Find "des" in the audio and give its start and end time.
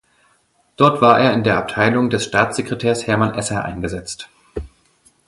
2.09-2.23